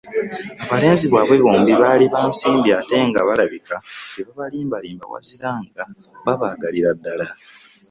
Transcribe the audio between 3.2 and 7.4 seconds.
balabika tebabalimbalimba wazira nga babaagalira ddala.